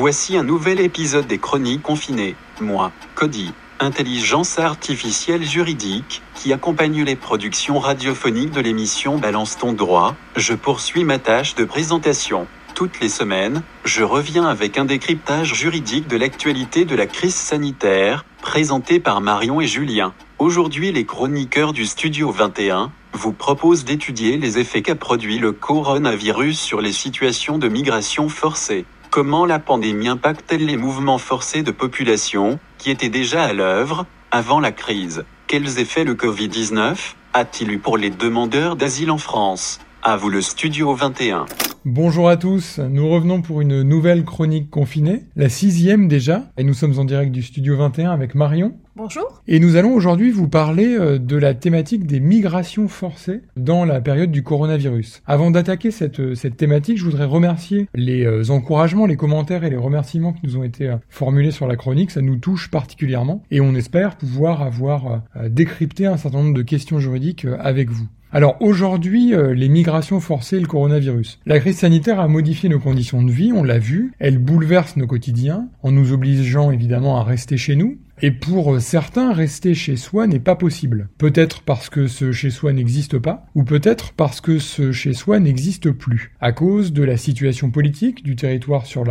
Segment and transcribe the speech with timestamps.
[0.00, 2.36] Voici un nouvel épisode des Chroniques confinées.
[2.60, 10.14] Moi, Cody, intelligence artificielle juridique, qui accompagne les productions radiophoniques de l'émission Balance ton droit,
[10.36, 12.46] je poursuis ma tâche de présentation.
[12.76, 18.24] Toutes les semaines, je reviens avec un décryptage juridique de l'actualité de la crise sanitaire,
[18.40, 20.14] présenté par Marion et Julien.
[20.38, 26.60] Aujourd'hui, les chroniqueurs du Studio 21 vous proposent d'étudier les effets qu'a produit le coronavirus
[26.60, 28.84] sur les situations de migration forcée.
[29.10, 34.60] Comment la pandémie impacte-t-elle les mouvements forcés de population, qui étaient déjà à l'œuvre, avant
[34.60, 35.24] la crise?
[35.46, 39.80] Quels effets le Covid-19 a-t-il eu pour les demandeurs d'asile en France?
[40.08, 41.44] À vous le Studio 21.
[41.84, 46.72] Bonjour à tous, nous revenons pour une nouvelle chronique confinée, la sixième déjà, et nous
[46.72, 48.72] sommes en direct du Studio 21 avec Marion.
[48.96, 49.42] Bonjour.
[49.46, 54.00] Et nous allons aujourd'hui vous parler euh, de la thématique des migrations forcées dans la
[54.00, 55.22] période du coronavirus.
[55.26, 59.70] Avant d'attaquer cette, euh, cette thématique, je voudrais remercier les euh, encouragements, les commentaires et
[59.70, 62.12] les remerciements qui nous ont été formulés sur la chronique.
[62.12, 66.98] Ça nous touche particulièrement et on espère pouvoir avoir décrypté un certain nombre de questions
[66.98, 68.08] juridiques avec vous.
[68.30, 71.40] Alors aujourd'hui, les migrations forcées et le coronavirus.
[71.46, 75.06] La crise sanitaire a modifié nos conditions de vie, on l'a vu, elle bouleverse nos
[75.06, 80.26] quotidiens en nous obligeant évidemment à rester chez nous, et pour certains, rester chez soi
[80.26, 81.08] n'est pas possible.
[81.18, 85.38] Peut-être parce que ce chez soi n'existe pas, ou peut-être parce que ce chez soi
[85.38, 89.04] n'existe plus, à cause de la situation politique du territoire sur,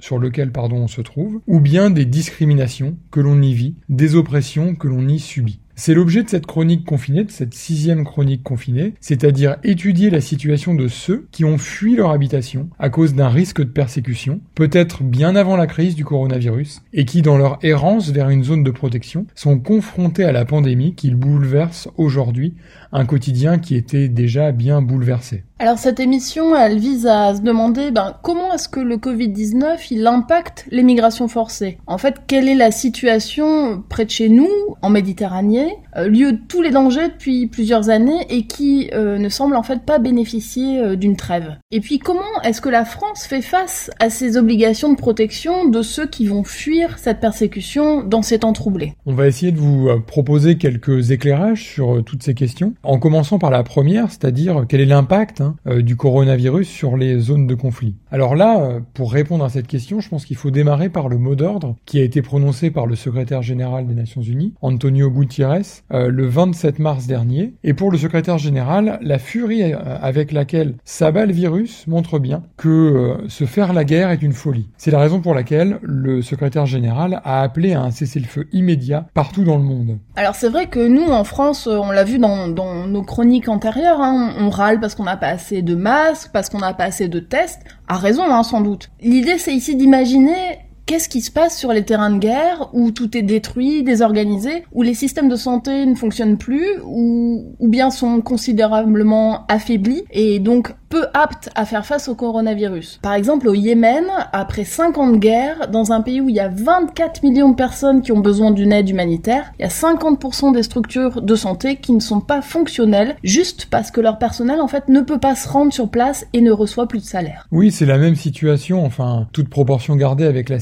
[0.00, 4.74] sur lequel on se trouve, ou bien des discriminations que l'on y vit, des oppressions
[4.74, 5.60] que l'on y subit.
[5.76, 10.72] C'est l'objet de cette chronique confinée, de cette sixième chronique confinée, c'est-à-dire étudier la situation
[10.72, 15.34] de ceux qui ont fui leur habitation à cause d'un risque de persécution, peut-être bien
[15.34, 19.26] avant la crise du coronavirus, et qui, dans leur errance vers une zone de protection,
[19.34, 22.54] sont confrontés à la pandémie qu'ils bouleversent aujourd'hui,
[22.92, 25.42] un quotidien qui était déjà bien bouleversé.
[25.64, 30.06] Alors cette émission, elle vise à se demander ben, comment est-ce que le Covid-19 il
[30.06, 31.78] impacte les migrations forcées.
[31.86, 34.50] En fait, quelle est la situation près de chez nous,
[34.82, 39.30] en Méditerranée, euh, lieu de tous les dangers depuis plusieurs années et qui euh, ne
[39.30, 41.56] semble en fait pas bénéficier euh, d'une trêve?
[41.70, 45.80] Et puis comment est-ce que la France fait face à ces obligations de protection de
[45.80, 48.92] ceux qui vont fuir cette persécution dans ces temps troublés?
[49.06, 53.50] On va essayer de vous proposer quelques éclairages sur toutes ces questions, en commençant par
[53.50, 57.96] la première, c'est-à-dire quel est l'impact hein, du coronavirus sur les zones de conflit.
[58.10, 61.34] Alors là, pour répondre à cette question, je pense qu'il faut démarrer par le mot
[61.34, 66.08] d'ordre qui a été prononcé par le secrétaire général des Nations Unies, Antonio Gutiérrez, euh,
[66.08, 67.54] le 27 mars dernier.
[67.62, 72.42] Et pour le secrétaire général, la furie euh, avec laquelle s'abat le virus montre bien
[72.56, 74.68] que euh, se faire la guerre est une folie.
[74.76, 79.44] C'est la raison pour laquelle le secrétaire général a appelé à un cessez-le-feu immédiat partout
[79.44, 79.98] dans le monde.
[80.16, 84.34] Alors c'est vrai que nous en France, on l'a vu dans, nos chroniques antérieures, hein,
[84.38, 87.20] on, râle parce qu'on n'a pas assez de masques, parce qu'on n'a pas assez de
[87.20, 88.90] tests, à raison hein, sans doute.
[89.00, 93.16] L'idée c'est ici d'imaginer Qu'est-ce qui se passe sur les terrains de guerre où tout
[93.16, 98.20] est détruit, désorganisé, où les systèmes de santé ne fonctionnent plus, ou, ou bien sont
[98.20, 103.00] considérablement affaiblis et donc peu aptes à faire face au coronavirus.
[103.02, 106.40] Par exemple, au Yémen, après 5 ans de guerre, dans un pays où il y
[106.40, 110.52] a 24 millions de personnes qui ont besoin d'une aide humanitaire, il y a 50%
[110.52, 114.68] des structures de santé qui ne sont pas fonctionnelles, juste parce que leur personnel, en
[114.68, 117.48] fait, ne peut pas se rendre sur place et ne reçoit plus de salaire.
[117.50, 120.60] Oui, c'est la même situation, enfin, toute proportion gardée avec la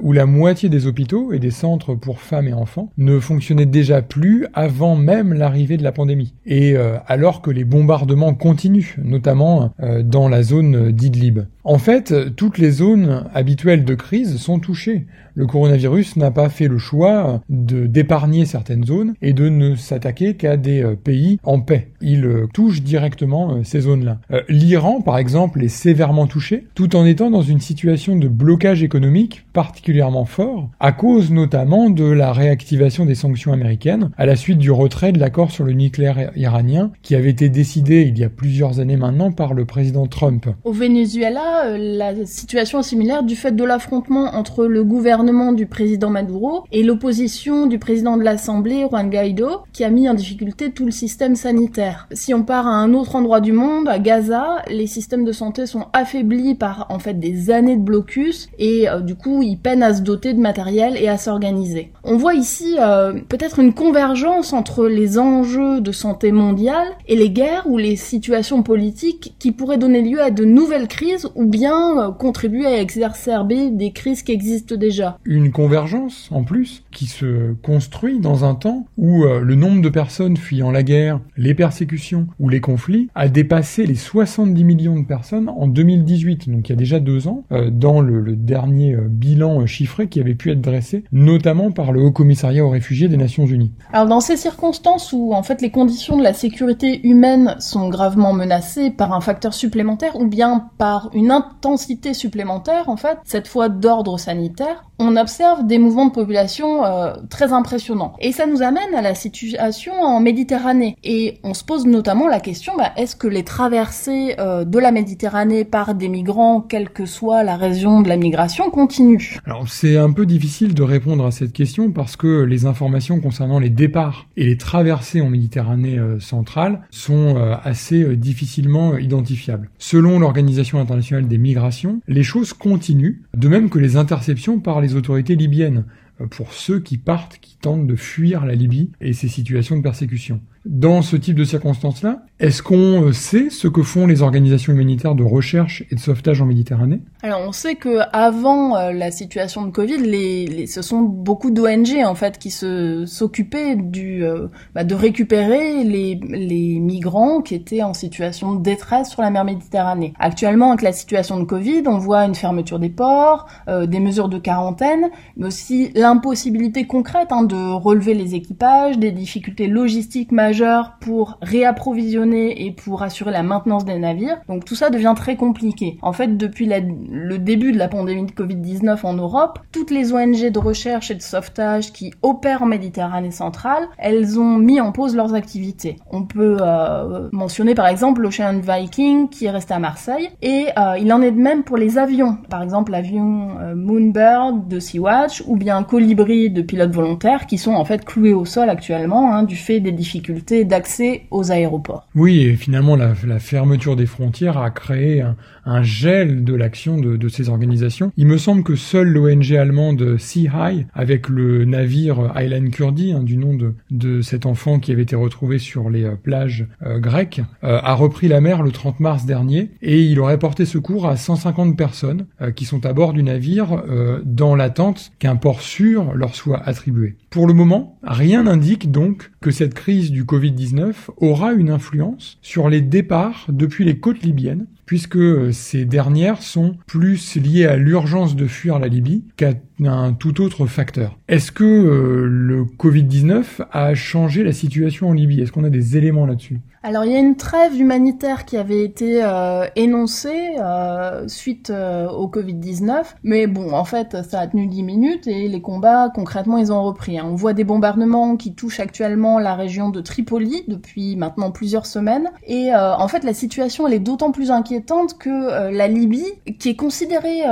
[0.00, 4.02] où la moitié des hôpitaux et des centres pour femmes et enfants ne fonctionnaient déjà
[4.02, 6.34] plus avant même l'arrivée de la pandémie.
[6.46, 11.40] Et euh, alors que les bombardements continuent, notamment euh, dans la zone d'Idlib.
[11.64, 15.06] En fait, toutes les zones habituelles de crise sont touchées.
[15.34, 20.34] Le coronavirus n'a pas fait le choix de d'épargner certaines zones et de ne s'attaquer
[20.34, 21.88] qu'à des euh, pays en paix.
[22.02, 24.18] Il euh, touche directement ces zones-là.
[24.48, 29.46] L'Iran, par exemple, est sévèrement touché, tout en étant dans une situation de blocage économique
[29.52, 34.70] particulièrement fort, à cause notamment de la réactivation des sanctions américaines à la suite du
[34.70, 38.80] retrait de l'accord sur le nucléaire iranien qui avait été décidé il y a plusieurs
[38.80, 40.46] années maintenant par le président Trump.
[40.64, 45.66] Au Venezuela, euh, la situation est similaire du fait de l'affrontement entre le gouvernement du
[45.66, 50.70] président Maduro et l'opposition du président de l'Assemblée, Juan Guaido, qui a mis en difficulté
[50.70, 52.08] tout le système sanitaire.
[52.12, 55.66] Si on part à un autre endroit du monde, à Gaza, les systèmes de santé
[55.66, 59.82] sont affaiblis par en fait des années de blocus et euh, du coup ils peinent
[59.82, 61.92] à se doter de matériel et à s'organiser.
[62.04, 67.30] On voit ici euh, peut-être une convergence entre les enjeux de santé mondiale et les
[67.30, 71.98] guerres ou les situations politiques qui pourrait donner lieu à de nouvelles crises ou bien
[71.98, 75.18] euh, contribuer à exacerber des crises qui existent déjà.
[75.24, 79.88] Une convergence, en plus, qui se construit dans un temps où euh, le nombre de
[79.88, 85.04] personnes fuyant la guerre, les persécutions ou les conflits a dépassé les 70 millions de
[85.04, 88.96] personnes en 2018, donc il y a déjà deux ans, euh, dans le, le dernier
[89.08, 93.16] bilan chiffré qui avait pu être dressé, notamment par le Haut Commissariat aux réfugiés des
[93.16, 93.72] Nations Unies.
[93.92, 98.32] Alors dans ces circonstances où en fait les conditions de la sécurité humaine sont gravement
[98.32, 103.68] menacées par un facteur supplémentaire ou bien par une intensité supplémentaire en fait, cette fois
[103.68, 108.14] d'ordre sanitaire, on observe des mouvements de population euh, très impressionnants.
[108.20, 110.96] Et ça nous amène à la situation en Méditerranée.
[111.02, 114.92] Et on se pose notamment la question, bah, est-ce que les traversées euh, de la
[114.92, 119.96] Méditerranée par des migrants, quelle que soit la région de la migration, continuent Alors c'est
[119.96, 124.26] un peu difficile de répondre à cette question parce que les informations concernant les départs
[124.36, 129.70] et les traversées en Méditerranée euh, centrale sont assez difficilement identifiables.
[129.78, 134.91] Selon l'Organisation internationale des migrations, les choses continuent, de même que les interceptions par les
[134.96, 135.84] autorités libyennes
[136.20, 139.82] euh, pour ceux qui partent, qui tentent de fuir la Libye et ses situations de
[139.82, 140.40] persécution.
[140.64, 145.16] Dans ce type de circonstances-là, est-ce qu'on euh, sait ce que font les organisations humanitaires
[145.16, 147.00] de recherche et de sauvetage en Méditerranée?
[147.24, 152.14] Alors on sait que avant euh, la situation de Covid, ce sont beaucoup d'ONG en
[152.14, 158.54] fait qui se s'occupaient euh, bah, de récupérer les, les migrants qui étaient en situation
[158.54, 160.12] de détresse sur la mer Méditerranée.
[160.20, 164.38] Actuellement, avec la situation de Covid, on voit une fermeture des ports, des mesures de
[164.38, 170.51] quarantaine, mais aussi l'impossibilité concrète hein, de relever les équipages, des difficultés logistiques majeures
[171.00, 174.38] pour réapprovisionner et pour assurer la maintenance des navires.
[174.48, 175.98] Donc tout ça devient très compliqué.
[176.02, 180.50] En fait, depuis le début de la pandémie de Covid-19 en Europe, toutes les ONG
[180.50, 185.16] de recherche et de sauvetage qui opèrent en Méditerranée centrale, elles ont mis en pause
[185.16, 185.96] leurs activités.
[186.10, 190.98] On peut euh, mentionner par exemple l'Ocean Viking qui est resté à Marseille et euh,
[190.98, 192.38] il en est de même pour les avions.
[192.48, 197.74] Par exemple l'avion euh, Moonbird de Sea-Watch ou bien Colibri de pilotes volontaires qui sont
[197.74, 202.08] en fait cloués au sol actuellement hein, du fait des difficultés d'accès aux aéroports.
[202.14, 205.24] Oui, et finalement, la, fermeture des frontières a créé
[205.64, 208.12] un, gel de l'action de, ces organisations.
[208.16, 213.22] Il me semble que seule l'ONG allemande Sea High, avec le navire Aylan Kurdi, hein,
[213.22, 213.56] du nom
[213.90, 217.94] de, cet enfant qui avait été retrouvé sur les euh, plages euh, grecques, euh, a
[217.94, 222.26] repris la mer le 30 mars dernier et il aurait porté secours à 150 personnes
[222.56, 223.82] qui sont à bord du navire
[224.24, 227.16] dans l'attente qu'un port sûr leur soit attribué.
[227.30, 232.70] Pour le moment, rien n'indique donc que cette crise du Covid-19 aura une influence sur
[232.70, 238.46] les départs depuis les côtes libyennes, puisque ces dernières sont plus liées à l'urgence de
[238.46, 239.54] fuir la Libye qu'à
[239.88, 241.18] un tout autre facteur.
[241.28, 245.40] Est-ce que euh, le Covid-19 a changé la situation en Libye?
[245.40, 246.60] Est-ce qu'on a des éléments là-dessus?
[246.84, 252.26] Alors il y a une trêve humanitaire qui avait été euh, énoncée euh, suite au
[252.26, 256.72] Covid-19, mais bon en fait ça a tenu 10 minutes et les combats concrètement ils
[256.72, 257.18] ont repris.
[257.18, 257.28] Hein.
[257.30, 262.30] On voit des bombardements qui touchent actuellement la région de Tripoli depuis maintenant plusieurs semaines
[262.48, 264.81] et en fait la situation elle est d'autant plus inquiétante
[265.18, 266.26] que la Libye,
[266.58, 267.42] qui est considérée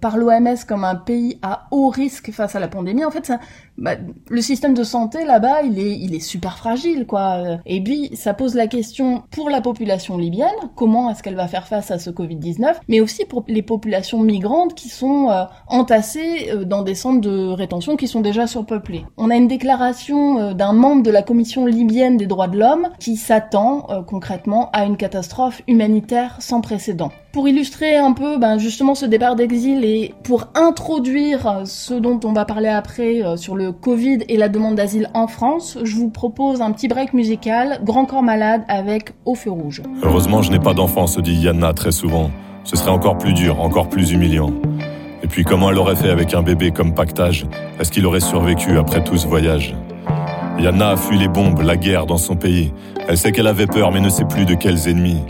[0.00, 3.32] par l'OMS comme un pays à haut risque face à la pandémie, en fait
[3.78, 3.92] bah,
[4.28, 7.58] le système de santé là-bas, il est, super fragile, quoi.
[7.66, 11.66] Et puis, ça pose la question pour la population libyenne, comment est-ce qu'elle va faire
[11.66, 16.64] face à ce Covid-19, mais aussi pour les populations migrantes qui sont euh, entassées euh,
[16.64, 19.04] dans des centres de rétention qui sont déjà surpeuplés.
[19.16, 22.88] On a une déclaration euh, d'un membre de la Commission libyenne des droits de l'homme
[22.98, 27.12] qui s'attend concrètement à une catastrophe humanitaire sans précédent.
[27.32, 32.34] Pour illustrer un peu ben, justement ce départ d'exil et pour introduire ce dont on
[32.34, 36.60] va parler après sur le Covid et la demande d'asile en France, je vous propose
[36.60, 39.80] un petit break musical, Grand Corps Malade avec Au Feu Rouge.
[40.02, 42.30] Heureusement, je n'ai pas d'enfant, se dit Yanna très souvent.
[42.64, 44.52] Ce serait encore plus dur, encore plus humiliant.
[45.22, 47.46] Et puis comment elle aurait fait avec un bébé comme pactage?
[47.80, 49.74] Est-ce qu'il aurait survécu après tout ce voyage?
[50.58, 52.74] Yanna a fui les bombes, la guerre dans son pays.
[53.08, 55.22] Elle sait qu'elle avait peur mais ne sait plus de quels ennemis.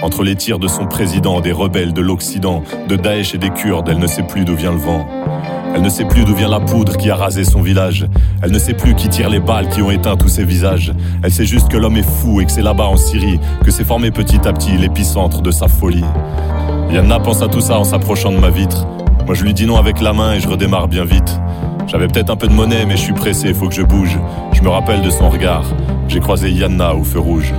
[0.00, 3.88] Entre les tirs de son président, des rebelles de l'Occident, de Daesh et des Kurdes,
[3.88, 5.06] elle ne sait plus d'où vient le vent.
[5.74, 8.06] Elle ne sait plus d'où vient la poudre qui a rasé son village.
[8.40, 10.92] Elle ne sait plus qui tire les balles qui ont éteint tous ses visages.
[11.22, 13.84] Elle sait juste que l'homme est fou et que c'est là-bas en Syrie que s'est
[13.84, 16.04] formé petit à petit l'épicentre de sa folie.
[16.92, 18.86] Yanna pense à tout ça en s'approchant de ma vitre.
[19.26, 21.40] Moi je lui dis non avec la main et je redémarre bien vite.
[21.88, 24.16] J'avais peut-être un peu de monnaie mais je suis pressé, faut que je bouge.
[24.52, 25.64] Je me rappelle de son regard.
[26.06, 27.52] J'ai croisé Yanna au feu rouge.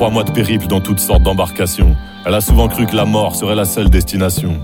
[0.00, 1.94] Trois mois de périple dans toutes sortes d'embarcations.
[2.24, 4.58] Elle a souvent cru que la mort serait la seule destination.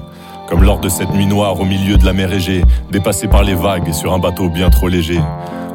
[0.49, 3.55] Comme lors de cette nuit noire au milieu de la mer Égée, dépassée par les
[3.55, 5.21] vagues sur un bateau bien trop léger.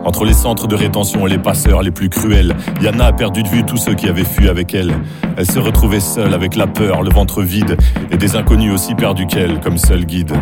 [0.04, 3.48] Entre les centres de rétention et les passeurs les plus cruels, Yana a perdu de
[3.48, 4.94] vue tous ceux qui avaient fui avec elle.
[5.38, 7.78] Elle se retrouvait seule avec la peur, le ventre vide,
[8.10, 10.34] et des inconnus aussi perdus qu'elle, comme seul guide.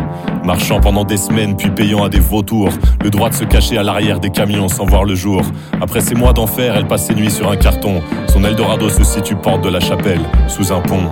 [0.44, 2.70] Marchant pendant des semaines, puis payant à des vautours,
[3.04, 5.42] le droit de se cacher à l'arrière des camions sans voir le jour.
[5.80, 8.00] Après ces mois d'enfer, elle passe ses nuits sur un carton.
[8.28, 11.10] Son Eldorado se situe porte de la chapelle, sous un pont.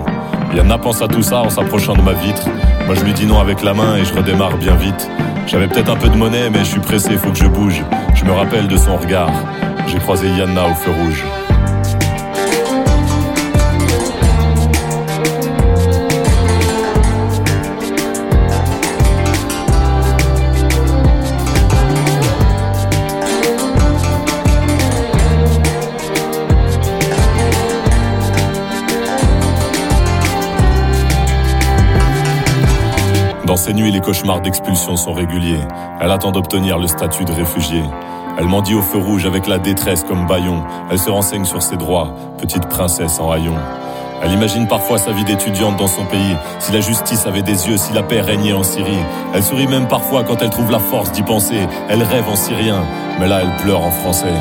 [0.53, 2.47] Yana pense à tout ça en s'approchant de ma vitre.
[2.85, 5.09] Moi je lui dis non avec la main et je redémarre bien vite.
[5.47, 7.83] J'avais peut-être un peu de monnaie mais je suis pressé, faut que je bouge.
[8.15, 9.31] Je me rappelle de son regard.
[9.87, 11.23] J'ai croisé Yana au feu rouge.
[33.59, 35.59] Ces nuits, les cauchemars d'expulsion sont réguliers.
[35.99, 37.83] Elle attend d'obtenir le statut de réfugié.
[38.37, 40.63] Elle mendie au feu rouge avec la détresse comme baillon.
[40.89, 43.57] Elle se renseigne sur ses droits, petite princesse en haillons.
[44.23, 46.37] Elle imagine parfois sa vie d'étudiante dans son pays.
[46.59, 49.03] Si la justice avait des yeux, si la paix régnait en Syrie.
[49.33, 51.67] Elle sourit même parfois quand elle trouve la force d'y penser.
[51.89, 52.85] Elle rêve en syrien,
[53.19, 54.35] mais là elle pleure en français.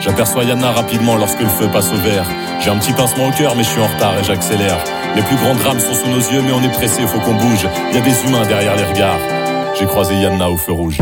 [0.00, 2.26] J'aperçois Yana rapidement lorsque le feu passe au vert.
[2.60, 4.78] J'ai un petit pincement au cœur, mais je suis en retard et j'accélère.
[5.16, 7.68] Les plus grands drames sont sous nos yeux, mais on est pressé, faut qu'on bouge.
[7.92, 9.20] Y a des humains derrière les regards.
[9.78, 10.98] J'ai croisé Yana au feu rouge.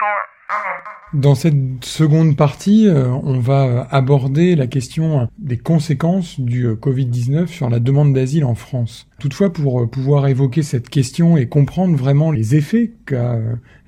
[0.00, 1.12] Bordeaux.
[1.12, 7.48] Dans cette seconde partie, euh, on va aborder la question des conséquences du euh, Covid-19
[7.48, 9.08] sur la demande d'asile en France.
[9.18, 13.38] Toutefois, pour euh, pouvoir évoquer cette question et comprendre vraiment les effets qu'a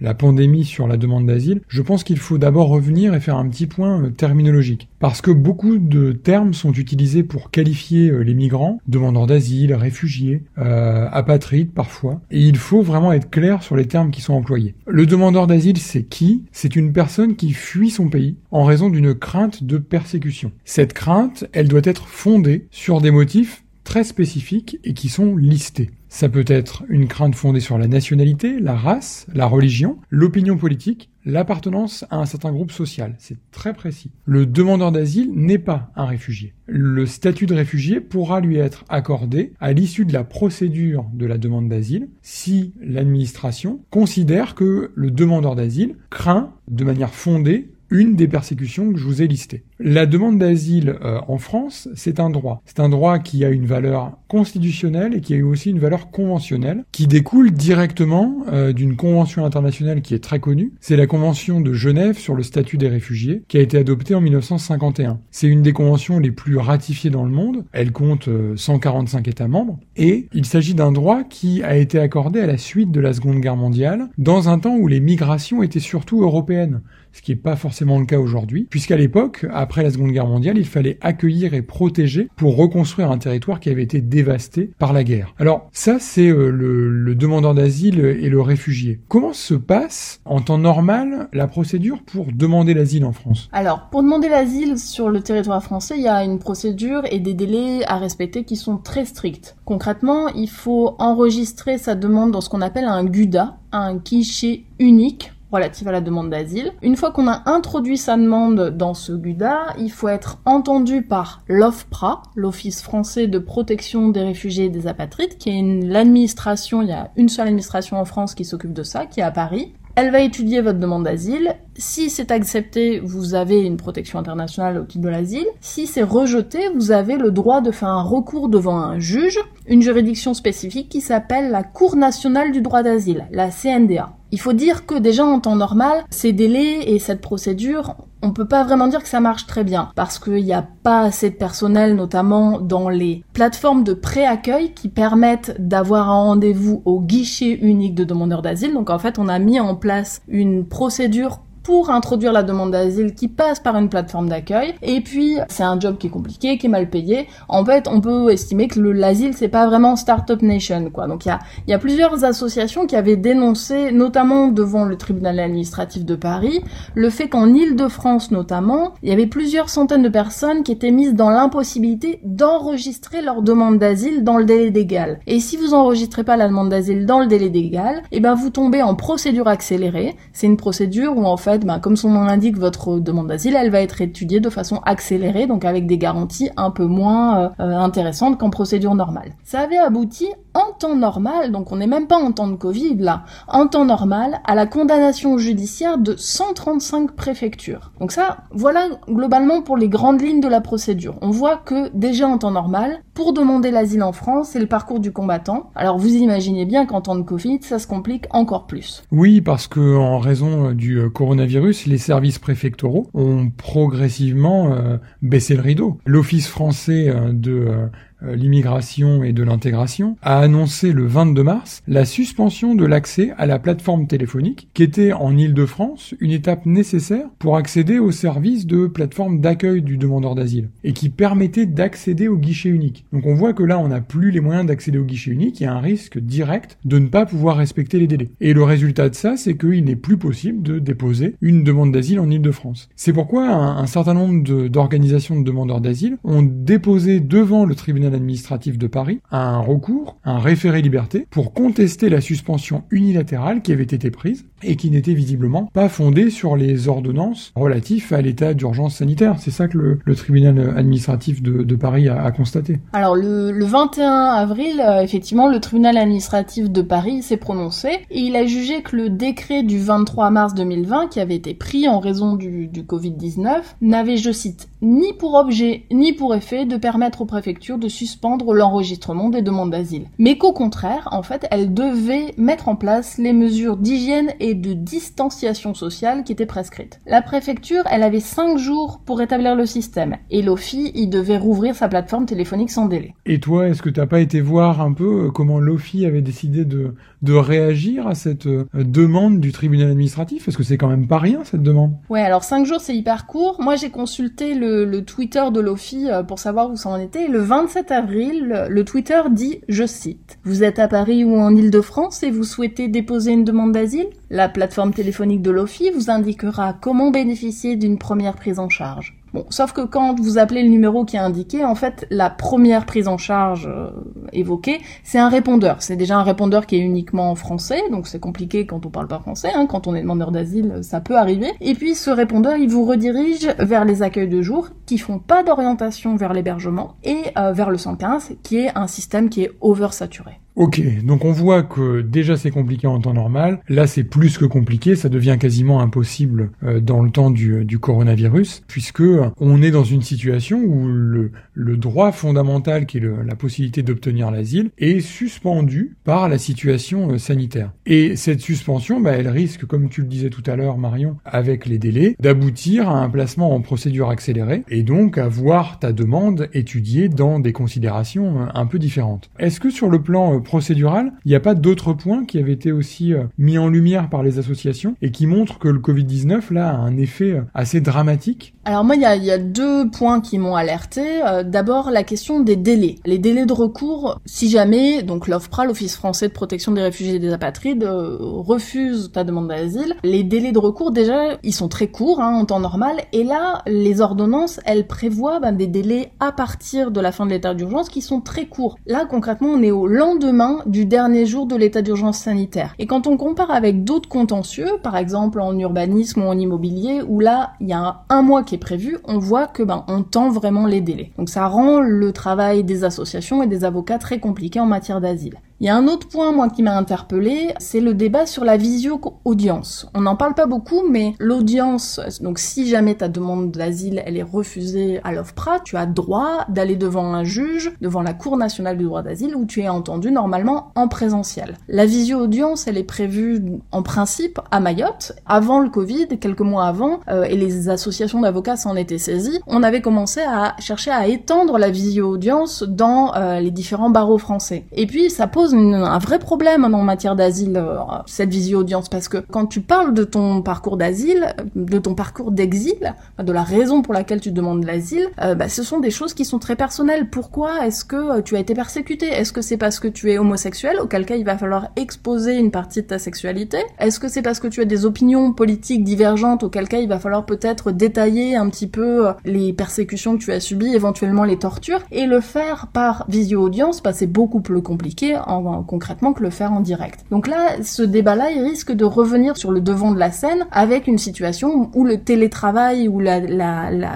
[0.02, 3.48] la pandémie sur la demande d'asile, je pense qu'il faut d'abord revenir et faire un
[3.48, 4.90] petit point terminologique.
[5.04, 11.06] Parce que beaucoup de termes sont utilisés pour qualifier les migrants, demandeurs d'asile, réfugiés, euh,
[11.12, 14.74] apatrides parfois, et il faut vraiment être clair sur les termes qui sont employés.
[14.86, 16.46] Le demandeur d'asile, c'est qui?
[16.52, 20.52] C'est une personne qui fuit son pays en raison d'une crainte de persécution.
[20.64, 25.90] Cette crainte, elle doit être fondée sur des motifs très spécifiques et qui sont listés.
[26.08, 31.10] Ça peut être une crainte fondée sur la nationalité, la race, la religion, l'opinion politique,
[31.24, 33.14] l'appartenance à un certain groupe social.
[33.18, 34.10] C'est très précis.
[34.24, 36.54] Le demandeur d'asile n'est pas un réfugié.
[36.66, 41.38] Le statut de réfugié pourra lui être accordé à l'issue de la procédure de la
[41.38, 48.28] demande d'asile si l'administration considère que le demandeur d'asile craint de manière fondée une des
[48.28, 49.64] persécutions que je vous ai listées.
[49.78, 52.62] La demande d'asile euh, en France, c'est un droit.
[52.64, 56.10] C'est un droit qui a une valeur constitutionnelle et qui a eu aussi une valeur
[56.10, 60.72] conventionnelle, qui découle directement euh, d'une convention internationale qui est très connue.
[60.80, 64.20] C'est la Convention de Genève sur le statut des réfugiés, qui a été adoptée en
[64.20, 65.20] 1951.
[65.30, 67.64] C'est une des conventions les plus ratifiées dans le monde.
[67.72, 69.78] Elle compte 145 euh, États membres.
[69.96, 73.40] Et il s'agit d'un droit qui a été accordé à la suite de la Seconde
[73.40, 76.80] Guerre mondiale, dans un temps où les migrations étaient surtout européennes
[77.14, 80.58] ce qui n'est pas forcément le cas aujourd'hui, puisqu'à l'époque, après la Seconde Guerre mondiale,
[80.58, 85.04] il fallait accueillir et protéger pour reconstruire un territoire qui avait été dévasté par la
[85.04, 85.32] guerre.
[85.38, 89.00] Alors ça, c'est euh, le, le, demandeur d'asile et le réfugié.
[89.06, 93.48] Comment se passe en temps normal la procédure pour demander l'asile en France?
[93.52, 97.34] Alors, pour demander l'asile sur le territoire français, il y a une procédure et des
[97.34, 99.54] délais à respecter qui sont très stricts.
[99.64, 105.33] Concrètement, il faut enregistrer sa demande dans ce qu'on appelle un GUDA, un guichet unique
[105.54, 106.72] relative à la demande d'asile.
[106.82, 111.42] Une fois qu'on a introduit sa demande dans ce GUDA, il faut être entendu par
[111.48, 116.92] l'OFPRA, l'Office français de protection des réfugiés et des apatrides, qui est l'administration, il y
[116.92, 119.74] a une seule administration en France qui s'occupe de ça, qui est à Paris.
[119.96, 121.54] Elle va étudier votre demande d'asile.
[121.76, 125.46] Si c'est accepté, vous avez une protection internationale au titre de l'asile.
[125.60, 129.82] Si c'est rejeté, vous avez le droit de faire un recours devant un juge, une
[129.82, 134.14] juridiction spécifique qui s'appelle la Cour nationale du droit d'asile, la CNDA.
[134.34, 138.48] Il faut dire que déjà en temps normal, ces délais et cette procédure, on peut
[138.48, 141.36] pas vraiment dire que ça marche très bien parce qu'il n'y a pas assez de
[141.36, 147.94] personnel, notamment dans les plateformes de pré-accueil qui permettent d'avoir un rendez-vous au guichet unique
[147.94, 148.74] de demandeurs d'asile.
[148.74, 153.14] Donc en fait, on a mis en place une procédure pour introduire la demande d'asile
[153.14, 154.74] qui passe par une plateforme d'accueil.
[154.82, 157.26] Et puis, c'est un job qui est compliqué, qui est mal payé.
[157.48, 161.08] En fait, on peut estimer que l'asile, c'est pas vraiment Startup Nation, quoi.
[161.08, 165.40] Donc, il y a, y a plusieurs associations qui avaient dénoncé, notamment devant le tribunal
[165.40, 166.60] administratif de Paris,
[166.94, 171.14] le fait qu'en Ile-de-France, notamment, il y avait plusieurs centaines de personnes qui étaient mises
[171.14, 175.20] dans l'impossibilité d'enregistrer leur demande d'asile dans le délai légal.
[175.26, 178.50] Et si vous enregistrez pas la demande d'asile dans le délai légal, eh ben, vous
[178.50, 180.14] tombez en procédure accélérée.
[180.34, 183.70] C'est une procédure où, en fait, ben, comme son nom l'indique, votre demande d'asile, elle
[183.70, 187.76] va être étudiée de façon accélérée, donc avec des garanties un peu moins euh, euh,
[187.76, 189.32] intéressantes qu'en procédure normale.
[189.44, 192.96] Ça avait abouti en temps normal, donc on n'est même pas en temps de Covid
[192.96, 197.92] là, en temps normal, à la condamnation judiciaire de 135 préfectures.
[198.00, 201.16] Donc ça, voilà globalement pour les grandes lignes de la procédure.
[201.22, 204.98] On voit que déjà en temps normal, pour demander l'asile en France, c'est le parcours
[204.98, 205.70] du combattant.
[205.76, 209.04] Alors vous imaginez bien qu'en temps de Covid, ça se complique encore plus.
[209.12, 215.54] Oui, parce que en raison du coronavirus, virus, les services préfectoraux ont progressivement euh, baissé
[215.54, 215.98] le rideau.
[216.06, 221.82] L'Office français euh, de euh, euh, l'immigration et de l'intégration, a annoncé le 22 mars
[221.86, 227.26] la suspension de l'accès à la plateforme téléphonique, qui était en Ile-de-France une étape nécessaire
[227.38, 232.36] pour accéder au service de plateforme d'accueil du demandeur d'asile, et qui permettait d'accéder au
[232.36, 233.04] guichet unique.
[233.12, 235.64] Donc on voit que là, on n'a plus les moyens d'accéder au guichet unique, il
[235.64, 238.30] y a un risque direct de ne pas pouvoir respecter les délais.
[238.40, 242.20] Et le résultat de ça, c'est qu'il n'est plus possible de déposer une demande d'asile
[242.20, 242.88] en Ile-de-France.
[242.96, 248.78] C'est pourquoi un, certain nombre d'organisations de demandeurs d'asile ont déposé devant le tribunal administratif
[248.78, 254.10] de Paris un recours, un référé liberté, pour contester la suspension unilatérale qui avait été
[254.10, 259.36] prise et qui n'était visiblement pas fondée sur les ordonnances relatives à l'état d'urgence sanitaire.
[259.38, 262.78] C'est ça que le, tribunal administratif de, Paris a, constaté.
[262.92, 268.36] Alors le, 21 avril, euh, effectivement, le tribunal administratif de Paris s'est prononcé et il
[268.36, 272.36] a jugé que le décret du 23 mars 2020 qui avait été pris en raison
[272.36, 277.26] du, du Covid-19 n'avait, je cite, ni pour objet ni pour effet de permettre aux
[277.26, 282.68] préfectures de suspendre l'enregistrement des demandes d'asile, mais qu'au contraire, en fait, elles devaient mettre
[282.68, 287.00] en place les mesures d'hygiène et de distanciation sociale qui étaient prescrites.
[287.06, 291.74] La préfecture, elle avait 5 jours pour établir le système, et l'OFI, il devait rouvrir
[291.74, 293.14] sa plateforme téléphonique sans délai.
[293.26, 296.64] Et toi, est-ce que t'as pas été voir un peu euh, comment l'OFI avait décidé
[296.64, 300.44] de, de réagir à cette euh, demande du tribunal administratif?
[300.44, 301.94] Parce que c'est quand même pas rien, cette demande.
[302.10, 303.60] Ouais, alors 5 jours, c'est hyper court.
[303.60, 307.28] Moi, j'ai consulté le le, Twitter de l'OFI euh, pour savoir où ça en était.
[307.28, 312.22] Le 27 avril, le Twitter dit, je cite, Vous êtes à Paris ou en Ile-de-France
[312.22, 314.08] et vous souhaitez déposer une demande d'asile?
[314.34, 319.14] La plateforme téléphonique de l'OFI vous indiquera comment bénéficier d'une première prise en charge.
[319.34, 322.86] Bon, sauf que quand vous appelez le numéro qui est indiqué, en fait, la première
[322.86, 323.90] prise en charge euh,
[324.32, 325.78] évoquée, c'est un répondeur.
[325.80, 329.08] C'est déjà un répondeur qui est uniquement en français, donc c'est compliqué quand on parle
[329.08, 329.48] pas français.
[329.52, 329.66] Hein.
[329.66, 331.48] Quand on est demandeur d'asile, ça peut arriver.
[331.60, 335.42] Et puis ce répondeur, il vous redirige vers les accueils de jour qui font pas
[335.42, 340.38] d'orientation vers l'hébergement et euh, vers le 115, qui est un système qui est oversaturé.
[340.56, 344.44] Ok, donc on voit que déjà c'est compliqué en temps normal, là c'est plus que
[344.44, 349.02] compliqué, ça devient quasiment impossible euh, dans le temps du, coronavirus, puisque
[349.38, 351.30] on est dans une situation où le,
[351.76, 357.72] droit fondamental qui est la possibilité d'obtenir l'asile est suspendu par la situation euh, sanitaire.
[357.84, 361.66] Et cette suspension, bah, elle risque, comme tu le disais tout à l'heure Marion, avec
[361.66, 366.48] les délais, d'aboutir à un placement en procédure accélérée, et donc à voir ta demande
[366.52, 369.30] étudiée dans des considérations euh, un peu différentes.
[369.38, 372.72] Est-ce que sur le plan procédural, il n'y a pas d'autres points qui avaient été
[372.72, 376.70] aussi euh, mis en lumière par les associations et qui montrent que le Covid-19 là
[376.70, 378.54] a un effet euh, assez dramatique?
[378.64, 381.22] Alors moi, il y a, deux points qui m'ont alerté.
[381.24, 382.96] Euh, d'abord, la question des délais.
[383.04, 387.18] Les délais de recours, si jamais, donc l'OFPRA, l'Office français de protection des réfugiés et
[387.18, 392.20] des apatrides, refuse ta demande d'asile, les délais de recours, déjà, ils sont très courts
[392.20, 392.96] hein, en temps normal.
[393.12, 397.30] Et là, les ordonnances, elles prévoient ben, des délais à partir de la fin de
[397.30, 398.76] l'état d'urgence qui sont très courts.
[398.86, 402.74] Là, concrètement, on est au lendemain du dernier jour de l'état d'urgence sanitaire.
[402.78, 407.20] Et quand on compare avec d'autres contentieux, par exemple en urbanisme ou en immobilier, où
[407.20, 410.30] là, il y a un mois qui est prévu, on voit que ben, on tend
[410.30, 411.12] vraiment les délais.
[411.18, 415.36] Donc ça rend le travail des associations et des avocats très compliqué en matière d'asile.
[415.60, 418.56] Il y a un autre point, moi, qui m'a interpellé, c'est le débat sur la
[418.56, 419.88] visio-audience.
[419.94, 424.24] On n'en parle pas beaucoup, mais l'audience, donc si jamais ta demande d'asile, elle est
[424.24, 428.84] refusée à l'OFPRA, tu as droit d'aller devant un juge, devant la Cour nationale du
[428.84, 431.56] droit d'asile, où tu es entendu normalement en présentiel.
[431.68, 433.40] La visio-audience, elle est prévue
[433.70, 435.12] en principe à Mayotte.
[435.24, 439.62] Avant le Covid, quelques mois avant, euh, et les associations d'avocats s'en étaient saisies, on
[439.62, 444.66] avait commencé à chercher à étendre la visio-audience dans euh, les différents barreaux français.
[444.72, 449.18] Et puis, ça pose un vrai problème en matière d'asile, euh, cette visio-audience, parce que
[449.18, 453.94] quand tu parles de ton parcours d'asile, de ton parcours d'exil, de la raison pour
[453.94, 457.08] laquelle tu demandes l'asile, euh, bah, ce sont des choses qui sont très personnelles.
[457.10, 459.06] Pourquoi est-ce que euh, tu as été persécuté?
[459.06, 462.50] Est-ce que c'est parce que tu es homosexuel, auquel cas il va falloir exposer une
[462.50, 463.58] partie de ta sexualité.
[463.78, 466.98] Est-ce que c'est parce que tu as des opinions politiques divergentes, auquel cas il va
[466.98, 471.80] falloir peut-être détailler un petit peu les persécutions que tu as subies, éventuellement les tortures,
[471.90, 475.16] et le faire par visio-audience, bah, c'est beaucoup plus compliqué
[475.66, 477.04] concrètement que le faire en direct.
[477.10, 480.86] Donc là, ce débat-là, il risque de revenir sur le devant de la scène avec
[480.86, 483.20] une situation où le télétravail ou la,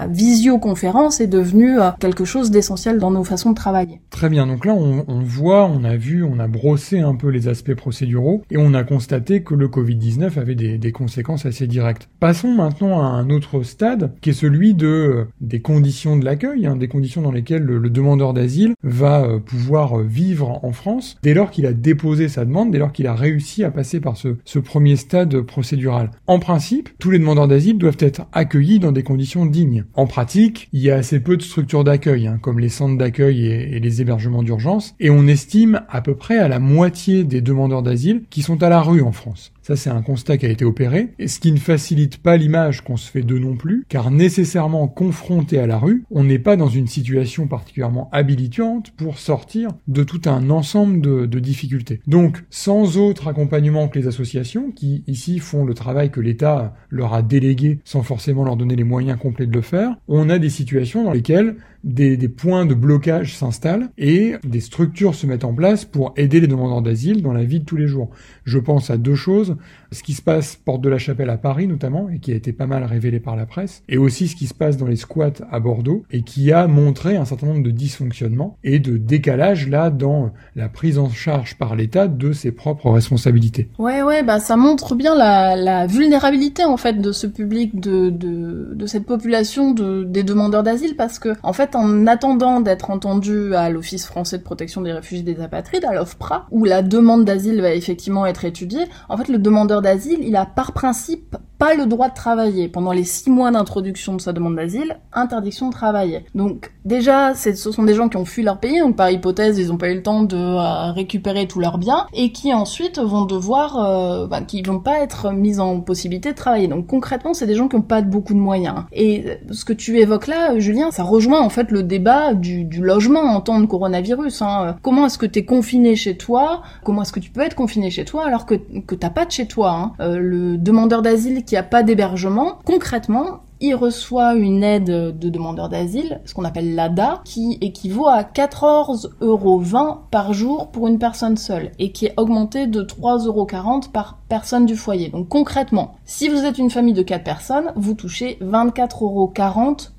[0.09, 3.99] visioconférence est devenu euh, quelque chose d'essentiel dans nos façons de travailler.
[4.09, 7.47] Très bien, donc là on, voit, on a vu, on a brossé un peu les
[7.47, 12.09] aspects procéduraux et on a constaté que le Covid-19 avait des, conséquences assez directes.
[12.19, 16.65] Passons maintenant à un autre stade qui est celui de euh, des conditions de l'accueil,
[16.65, 21.17] hein, des conditions dans lesquelles le, le demandeur d'asile va euh, pouvoir vivre en France
[21.29, 24.17] dès lors qu'il a déposé sa demande, dès lors qu'il a réussi à passer par
[24.17, 26.09] ce, premier stade procédural.
[26.25, 29.85] En principe, tous les demandeurs d'asile doivent être accueillis dans des conditions dignes.
[29.93, 33.45] En pratique, il y a assez peu de structures d'accueil, hein, comme les centres d'accueil
[33.45, 37.83] et les hébergements d'urgence, et on estime à peu près à la moitié des demandeurs
[37.83, 39.53] d'asile qui sont à la rue en France.
[39.61, 42.81] Ça, c'est un constat qui a été opéré, et ce qui ne facilite pas l'image
[42.81, 46.55] qu'on se fait d'eux non plus, car nécessairement confronté à la rue, on n'est pas
[46.55, 52.01] dans une situation particulièrement habilitante pour sortir de tout un ensemble de, de difficultés.
[52.07, 57.13] Donc, sans autre accompagnement que les associations, qui ici font le travail que l'État leur
[57.13, 60.49] a délégué sans forcément leur donner les moyens complets de le faire, on a des
[60.49, 65.53] situations dans lesquelles des, des, points de blocage s'installent et des structures se mettent en
[65.53, 68.09] place pour aider les demandeurs d'asile dans la vie de tous les jours.
[68.43, 69.55] Je pense à deux choses
[69.91, 72.53] ce qui se passe porte de la Chapelle à Paris notamment et qui a été
[72.53, 75.31] pas mal révélé par la presse, et aussi ce qui se passe dans les squats
[75.51, 79.89] à Bordeaux et qui a montré un certain nombre de dysfonctionnements et de décalage là
[79.89, 83.69] dans la prise en charge par l'État de ses propres responsabilités.
[83.77, 88.85] Ouais ouais bah ça montre bien la, vulnérabilité en fait de ce public de de,
[88.85, 93.69] cette population de des demandeurs d'asile parce que en fait en attendant d'être entendu à
[93.69, 97.73] l'Office français de protection des réfugiés des apatrides à l'OFPRA où la demande d'asile va
[97.73, 102.07] effectivement être étudiée en fait le demandeur d'asile, il a par principe pas le droit
[102.07, 102.69] de travailler.
[102.69, 106.25] Pendant les six mois d'introduction de sa demande d'asile, interdiction de travailler.
[106.33, 109.67] Donc déjà, ce sont des gens qui ont fui leur pays, donc par hypothèse, ils
[109.67, 113.25] n'ont pas eu le temps de euh, récupérer tous leurs biens, et qui ensuite vont
[113.25, 116.69] devoir, euh, bah, qui vont pas être mis en possibilité de travailler.
[116.69, 118.85] Donc concrètement, c'est des gens qui n'ont pas beaucoup de moyens.
[118.93, 123.19] Et ce que tu évoques là, Julien, ça rejoint en fait le débat du, logement
[123.19, 124.41] en temps de coronavirus.
[124.41, 124.77] Hein.
[124.81, 126.61] Comment est-ce que tu es confiné chez toi?
[126.85, 129.31] Comment est-ce que tu peux être confiné chez toi alors que, que t'as pas de
[129.31, 129.91] chez toi hein?
[129.99, 135.67] euh, Le demandeur d'asile qui a pas d'hébergement, concrètement, il reçoit une aide de demandeur
[135.67, 139.63] d'asile, ce qu'on appelle l'ADA, qui équivaut à 14,20 euros
[140.11, 143.47] par jour pour une personne seule et qui est augmenté de 3,40 euros
[143.91, 145.09] par personne du foyer.
[145.09, 149.31] Donc concrètement, si vous êtes une famille de 4 personnes, vous touchez 24,40 euros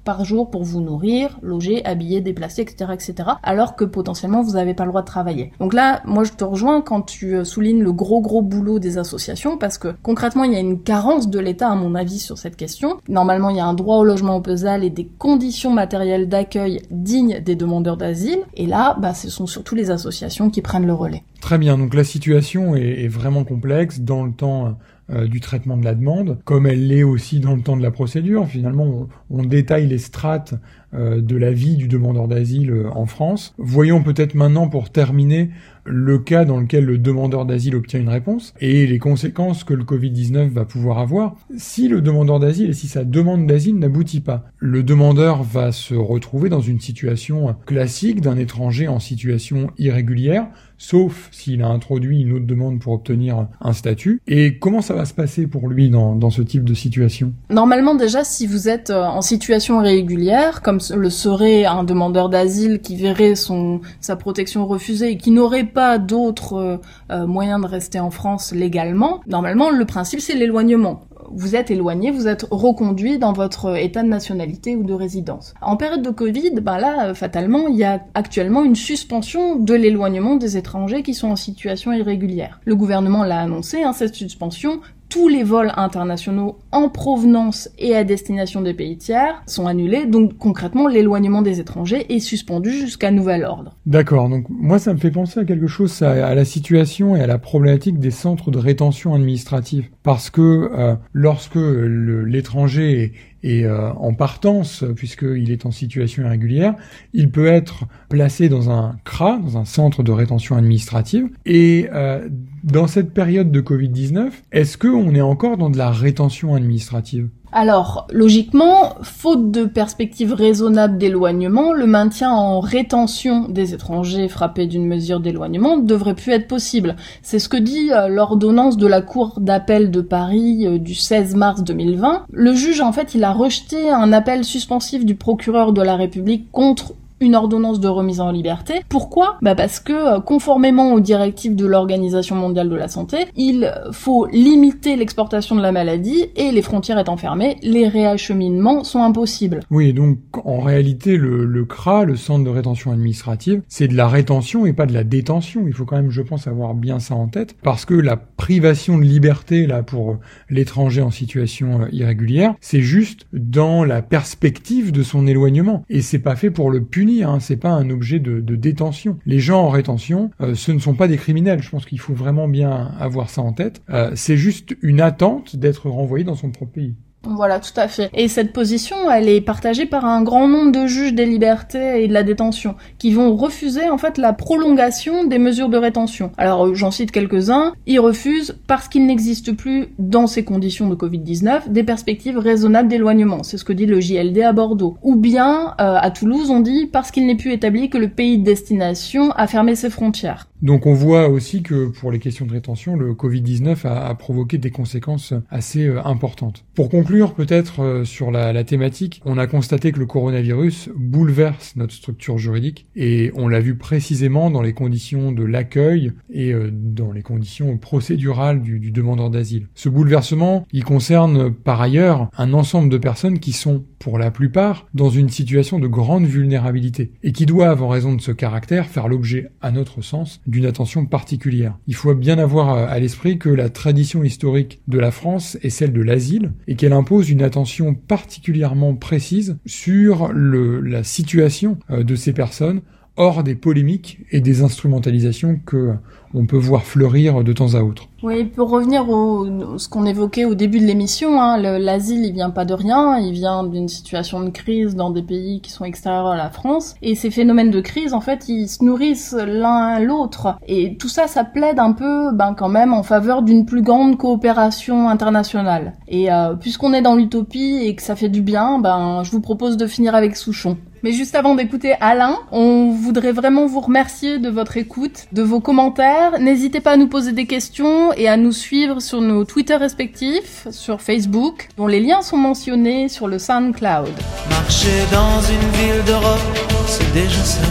[0.05, 4.75] par jour pour vous nourrir, loger, habiller, déplacer, etc., etc., alors que potentiellement vous n'avez
[4.75, 5.53] pas le droit de travailler.
[5.61, 8.99] Donc là, moi je te rejoins quand tu euh, soulignes le gros gros boulot des
[8.99, 12.39] associations parce que concrètement il y a une carence de l'État à mon avis sur
[12.39, 12.97] cette question.
[13.09, 17.39] Normalement il y a un droit au logement opposal et des conditions matérielles d'accueil dignes
[17.39, 18.41] des demandeurs d'asile.
[18.55, 21.23] Et là, bah, ce sont surtout les associations qui prennent le relais.
[21.41, 24.77] Très bien, donc la situation est vraiment complexe dans le temps
[25.13, 27.91] euh, du traitement de la demande, comme elle l'est aussi dans le temps de la
[27.91, 28.47] procédure.
[28.47, 30.55] Finalement, on, détaille les strates
[30.93, 33.55] de la vie du demandeur d'asile euh, en France.
[33.59, 35.51] Voyons peut-être maintenant, pour terminer,
[35.85, 39.85] le cas dans lequel le demandeur d'asile obtient une réponse et les conséquences que le
[39.85, 41.37] Covid-19 va pouvoir avoir.
[41.57, 45.95] Si le demandeur d'asile et si sa demande d'asile n'aboutit pas, le demandeur va se
[45.95, 50.49] retrouver dans une situation classique d'un étranger en situation irrégulière,
[50.79, 54.21] sauf s'il a introduit une autre demande pour obtenir un statut.
[54.27, 57.33] Et comment ça va se passer pour lui dans, dans ce type de situation?
[57.51, 62.81] Normalement déjà, si vous êtes euh, en situation irrégulière, comme le serait un demandeur d'asile
[62.81, 68.01] qui verrait son sa protection refusée et qui n'aurait pas d'autres euh, moyens de rester
[68.01, 73.33] en France légalement, normalement le principe c'est l'éloignement vous êtes éloigné, vous êtes reconduit dans
[73.33, 75.55] votre état de nationalité ou de résidence.
[75.61, 80.37] En période de Covid, ben là, fatalement, il y a actuellement une suspension de l'éloignement
[80.37, 82.61] des étrangers qui sont en situation irrégulière.
[82.65, 88.05] Le gouvernement l'a annoncé, hein, cette suspension tous les vols internationaux en provenance et à
[88.05, 93.45] destination des pays tiers sont annulés, donc concrètement l'éloignement des étrangers est suspendu jusqu'à nouvel
[93.45, 93.75] ordre.
[93.87, 97.27] D'accord, donc moi ça me fait penser à quelque chose, à, la situation et à
[97.27, 104.15] la problématique des centres de rétention administrative, parce que euh, lorsque l'étranger est, euh, en
[104.15, 106.75] partance, puisqu'il est en situation irrégulière,
[107.13, 112.27] il peut être placé dans un CRA, dans un centre de rétention administrative, et euh,
[112.65, 117.29] dans cette période de Covid-19, est-ce qu'on est encore dans de la rétention administrative?
[117.53, 124.87] Alors, logiquement, faute de perspective raisonnable d'éloignement, le maintien en rétention des étrangers frappés d'une
[124.87, 126.95] mesure d'éloignement devrait plus être possible.
[127.23, 131.35] C'est ce que dit euh, l'ordonnance de la Cour d'appel de Paris euh, du 16
[131.35, 132.27] mars 2020.
[132.31, 136.53] Le juge, en fait, il a rejeté un appel suspensif du procureur de la République
[136.53, 138.81] contre une ordonnance de remise en liberté.
[138.89, 139.37] Pourquoi?
[139.43, 144.27] Bah Parce que, euh, conformément aux directives de l'Organisation mondiale de la santé, il faut
[144.27, 149.61] limiter l'exportation de la maladie et les frontières étant fermées, les réacheminements sont impossibles.
[149.71, 154.09] Oui, donc en réalité, le, le CRA, le Centre de rétention administrative, c'est de la
[154.09, 155.65] rétention et pas de la détention.
[155.67, 158.97] Il faut quand même, je pense, avoir bien ça en tête, parce que la privation
[158.97, 165.03] de liberté, là, pour l'étranger en situation euh, irrégulière, c'est juste dans la perspective de
[165.03, 165.85] son éloignement.
[165.91, 169.19] Et c'est pas fait pour le punir Hein, c'est pas un objet de, détention.
[169.27, 171.63] Les gens en rétention, euh, ce ne sont pas des criminels.
[171.63, 173.83] Je pense qu'il faut vraiment bien avoir ça en tête.
[173.91, 176.95] Euh, c'est juste une attente d'être renvoyé dans son propre pays.
[177.23, 178.11] Voilà, tout à fait.
[178.15, 182.09] Et cette position, elle est partagée par un grand nombre de juges des libertés et
[182.09, 186.33] de la détention, qui vont refuser en fait la prolongation des mesures de rétention.
[186.39, 187.75] Alors euh, j'en cite quelques-uns.
[187.87, 193.43] Ils refusent parce qu'il n'existe plus, dans ces conditions de Covid-19, des perspectives raisonnables d'éloignement.
[193.43, 194.97] C'est ce que dit le JLD à Bordeaux.
[195.03, 198.39] Ou bien, euh, à Toulouse, on dit parce qu'il n'est plus établi que le pays
[198.39, 200.50] de destination a fermé ses frontières.
[200.63, 204.71] Donc on voit aussi que pour les questions de rétention, le Covid-19 a, provoqué des
[204.71, 206.65] conséquences assez euh, importantes.
[206.75, 211.95] Pour conclure peut-être euh, sur la, thématique, on a constaté que le coronavirus bouleverse notre
[211.95, 217.13] structure juridique et on l'a vu précisément dans les conditions de l'accueil et euh, dans
[217.13, 219.69] les conditions procédurales du, du demandeur d'asile.
[219.75, 224.87] Ce bouleversement, il concerne par ailleurs un ensemble de personnes qui sont pour la plupart
[224.95, 229.09] dans une situation de grande vulnérabilité et qui doivent en raison de ce caractère faire
[229.09, 231.79] l'objet à notre sens d'une attention particulière.
[231.87, 235.93] Il faut bien avoir à l'esprit que la tradition historique de la France est celle
[235.93, 242.33] de l'asile et qu'elle impose une attention particulièrement précise sur la situation euh, de ces
[242.33, 242.83] personnes
[243.21, 245.93] hors des polémiques et des instrumentalisations que
[246.33, 248.09] on peut voir fleurir de temps à autre.
[248.23, 252.51] Oui, pour revenir au ce qu'on évoquait au début de l'émission, hein, l'asile il vient
[252.51, 256.29] pas de rien, il vient d'une situation de crise dans des pays qui sont extérieurs
[256.29, 260.01] à la France, et ces phénomènes de crise en fait ils se nourrissent l'un à
[260.01, 263.83] l'autre, et tout ça ça plaide un peu, ben quand même en faveur d'une plus
[263.83, 265.95] grande coopération internationale.
[266.09, 269.41] Et euh, puisqu'on est dans l'utopie et que ça fait du bien, ben je vous
[269.41, 270.79] propose de finir avec Souchon.
[271.03, 275.61] Mais juste avant d'écouter Alain, on voudrait vraiment vous remercier de votre écoute, de vos
[275.61, 276.39] commentaires.
[276.39, 280.69] N'hésitez pas à nous poser des questions et à nous suivre sur nos Twitter respectifs,
[280.71, 284.11] sur Facebook, dont les liens sont mentionnés sur le SoundCloud.
[284.51, 287.63] Marcher dans une ville d'Europe, c'est déjà ça.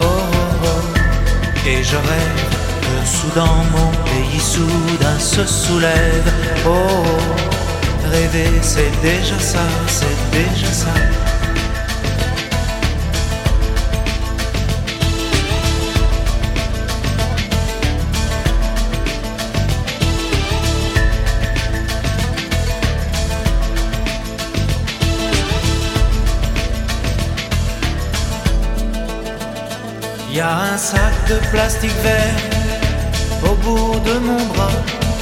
[0.00, 1.68] Oh, oh, oh.
[1.68, 6.32] Et je rêve que soudain mon pays soudain se soulève.
[6.64, 8.08] Oh, oh.
[8.12, 11.31] rêver c'est déjà ça, c'est déjà ça.
[30.32, 32.34] Y a un sac de plastique vert
[33.44, 34.70] au bout de mon bras.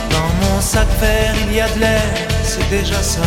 [0.09, 2.13] Dans mon sac vert, il y a de l'air,
[2.45, 3.27] c'est déjà ça.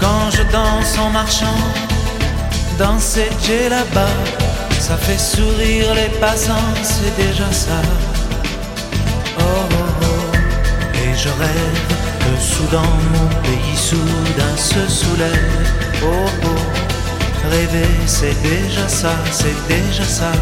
[0.00, 1.62] Quand je danse en marchant,
[2.80, 4.16] danser j'ai là-bas,
[4.80, 7.80] ça fait sourire les passants, c'est déjà ça.
[9.38, 10.36] Oh, oh, oh,
[10.96, 11.80] et je rêve
[12.18, 16.02] que soudain mon pays soudain se soulève.
[16.02, 16.89] Oh, oh.
[17.48, 20.32] Rêver, c'est déjà ça, c'est déjà ça.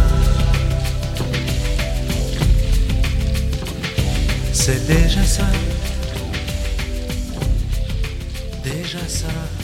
[4.52, 5.44] C'est déjà ça.
[8.64, 9.58] Déjà ça.